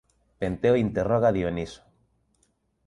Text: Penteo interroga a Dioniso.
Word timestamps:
Penteo 0.43 0.75
interroga 0.85 1.27
a 1.29 1.35
Dioniso. 1.37 1.81